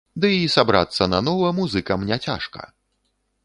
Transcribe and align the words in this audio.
Ды 0.21 0.29
і 0.37 0.47
сабрацца 0.53 1.07
нанова 1.13 1.53
музыкам 1.61 2.09
не 2.13 2.17
цяжка! 2.27 2.61